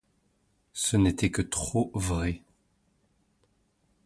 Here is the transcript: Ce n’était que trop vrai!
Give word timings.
Ce 0.73 0.97
n’était 0.97 1.29
que 1.29 1.43
trop 1.43 1.91
vrai! 1.93 2.41